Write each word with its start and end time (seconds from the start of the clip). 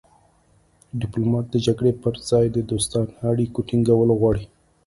ډیپلومات 1.01 1.45
د 1.49 1.55
جګړې 1.65 1.91
پر 2.01 2.13
ځای 2.29 2.45
د 2.51 2.57
دوستانه 2.69 3.11
اړیکو 3.31 3.59
ټینګول 3.67 4.09
غواړي 4.19 4.45